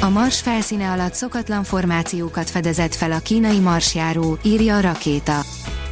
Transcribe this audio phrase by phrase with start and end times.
[0.00, 5.40] A Mars felszíne alatt szokatlan formációkat fedezett fel a kínai marsjáró, írja a rakéta.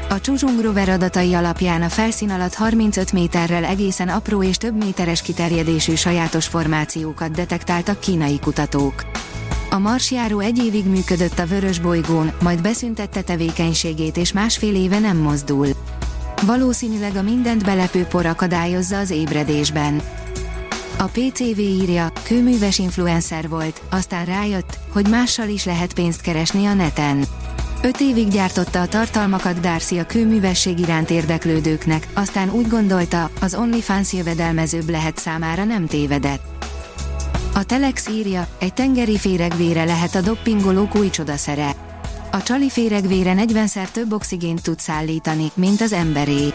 [0.08, 5.22] A Csuzsung rover adatai alapján a felszín alatt 35 méterrel egészen apró és több méteres
[5.22, 9.04] kiterjedésű sajátos formációkat detektáltak kínai kutatók.
[9.70, 15.16] A marsjáró egy évig működött a vörös bolygón, majd beszüntette tevékenységét és másfél éve nem
[15.16, 15.68] mozdul.
[16.42, 20.00] Valószínűleg a mindent belepő por akadályozza az ébredésben.
[21.04, 26.74] A PCV írja, kőműves influencer volt, aztán rájött, hogy mással is lehet pénzt keresni a
[26.74, 27.24] neten.
[27.82, 34.12] Öt évig gyártotta a tartalmakat Darcy a kőművesség iránt érdeklődőknek, aztán úgy gondolta, az OnlyFans
[34.12, 36.42] jövedelmezőbb lehet számára nem tévedett.
[37.54, 41.74] A Telex írja, egy tengeri féregvére lehet a doppingolók új csodaszere.
[42.30, 46.52] A csali féregvére 40-szer több oxigént tud szállítani, mint az emberé.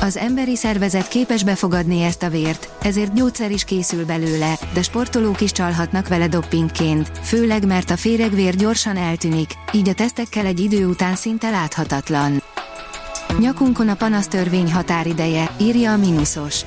[0.00, 5.40] Az emberi szervezet képes befogadni ezt a vért, ezért gyógyszer is készül belőle, de sportolók
[5.40, 10.86] is csalhatnak vele doppingként, főleg mert a féregvér gyorsan eltűnik, így a tesztekkel egy idő
[10.86, 12.42] után szinte láthatatlan.
[13.38, 16.60] Nyakunkon a panasztörvény határideje, írja a Minusos.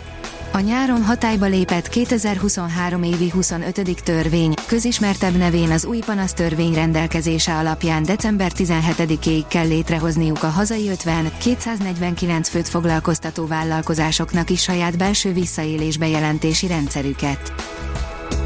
[0.52, 4.03] A nyáron hatályba lépett 2023 évi 25.
[4.03, 12.47] törvény, közismertebb nevén az új panasztörvény rendelkezése alapján december 17-ig kell létrehozniuk a hazai 50-249
[12.50, 17.53] főt foglalkoztató vállalkozásoknak is saját belső visszaélés bejelentési rendszerüket.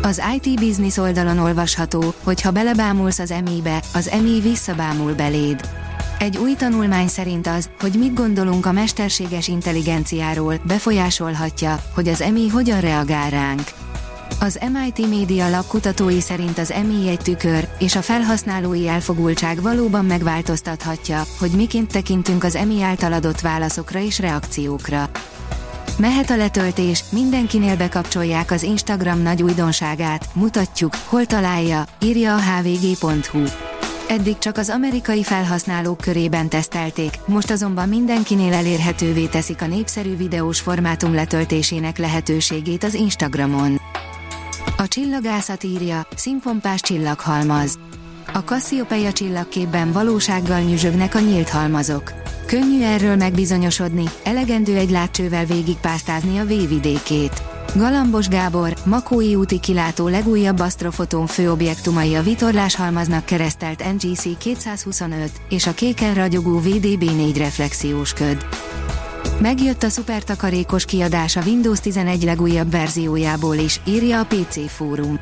[0.01, 5.82] Az IT Business oldalon olvasható, hogy ha belebámulsz az emi-be, az EMI visszabámul beléd.
[6.19, 12.47] Egy új tanulmány szerint az, hogy mit gondolunk a mesterséges intelligenciáról, befolyásolhatja, hogy az EMI
[12.47, 13.71] hogyan reagál ránk.
[14.39, 20.05] Az MIT Media Lab kutatói szerint az EMI egy tükör, és a felhasználói elfogultság valóban
[20.05, 25.09] megváltoztathatja, hogy miként tekintünk az EMI által adott válaszokra és reakciókra.
[25.97, 33.72] Mehet a letöltés, mindenkinél bekapcsolják az Instagram nagy újdonságát, mutatjuk, hol találja, írja a hvg.hu.
[34.07, 40.59] Eddig csak az amerikai felhasználók körében tesztelték, most azonban mindenkinél elérhetővé teszik a népszerű videós
[40.59, 43.81] formátum letöltésének lehetőségét az Instagramon.
[44.77, 47.79] A csillagászat írja, színpompás csillaghalmaz.
[48.33, 52.13] A Cassiopeia csillagképben valósággal nyüzsögnek a nyílt halmazok.
[52.45, 57.52] Könnyű erről megbizonyosodni, elegendő egy látcsővel végigpásztázni a V-vidékét.
[57.75, 62.77] Galambos Gábor, Makói úti kilátó legújabb asztrofotón főobjektumai a vitorlás
[63.25, 68.45] keresztelt NGC 225 és a kéken ragyogó VDB4 reflexiós köd.
[69.39, 75.19] Megjött a szupertakarékos kiadás a Windows 11 legújabb verziójából is, írja a PC Fórum.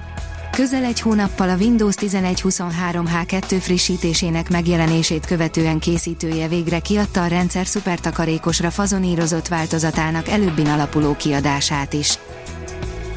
[0.52, 7.66] Közel egy hónappal a Windows 11 23H2 frissítésének megjelenését követően készítője végre kiadta a rendszer
[7.66, 12.18] szupertakarékosra fazonírozott változatának előbbin alapuló kiadását is.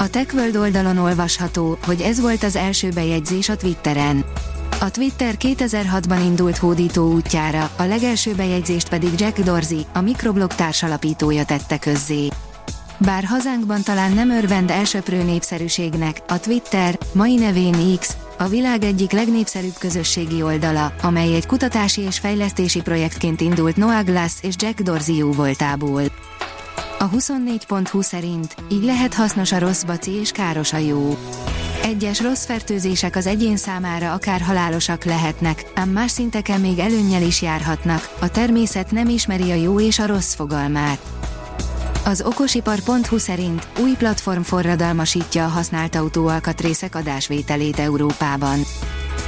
[0.05, 4.25] A TechWorld oldalon olvasható, hogy ez volt az első bejegyzés a Twitteren.
[4.79, 11.45] A Twitter 2006-ban indult hódító útjára, a legelső bejegyzést pedig Jack Dorsey, a mikroblog társalapítója
[11.45, 12.27] tette közzé.
[12.97, 19.11] Bár hazánkban talán nem örvend elsöprő népszerűségnek, a Twitter, mai nevén X, a világ egyik
[19.11, 25.21] legnépszerűbb közösségi oldala, amely egy kutatási és fejlesztési projektként indult Noah Glass és Jack Dorsey
[25.21, 26.03] voltából.
[27.05, 31.17] A 24.20 szerint így lehet hasznos a rossz baci és káros a jó.
[31.83, 37.41] Egyes rossz fertőzések az egyén számára akár halálosak lehetnek, ám más szinteken még előnnyel is
[37.41, 40.99] járhatnak, a természet nem ismeri a jó és a rossz fogalmát.
[42.05, 48.59] Az okosipar.hu szerint új platform forradalmasítja a használt autóalkatrészek adásvételét Európában.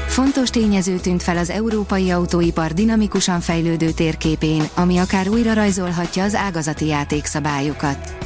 [0.07, 6.35] Fontos tényező tűnt fel az európai autóipar dinamikusan fejlődő térképén, ami akár újra rajzolhatja az
[6.35, 8.17] ágazati játékszabályokat.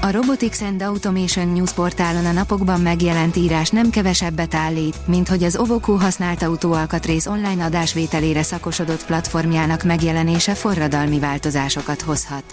[0.00, 5.42] A Robotics and Automation News portálon a napokban megjelent írás nem kevesebbet állít, mint hogy
[5.42, 12.44] az Ovoko használt autóalkatrész online adásvételére szakosodott platformjának megjelenése forradalmi változásokat hozhat.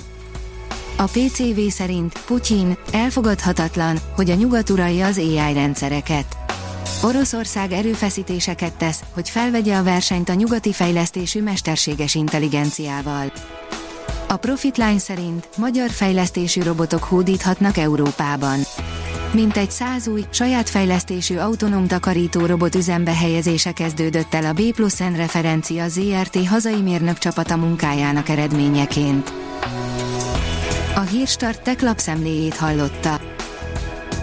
[0.98, 6.43] A PCV szerint Putyin elfogadhatatlan, hogy a nyugat uralja az AI rendszereket.
[7.04, 13.32] Oroszország erőfeszítéseket tesz, hogy felvegye a versenyt a nyugati fejlesztésű mesterséges intelligenciával.
[14.28, 18.60] A Profitline szerint magyar fejlesztésű robotok hódíthatnak Európában.
[19.34, 24.98] Mintegy száz új, saját fejlesztésű autonóm takarító robot üzembe helyezése kezdődött el a B plusz
[24.98, 29.34] N referencia ZRT hazai mérnök csapata munkájának eredményeként.
[30.96, 33.20] A Hírstart tech lapszemléjét hallotta.